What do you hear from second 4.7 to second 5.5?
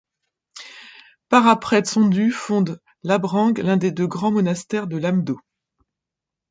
de l'Amdo.